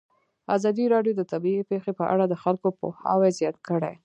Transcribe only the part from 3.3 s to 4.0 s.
زیات کړی.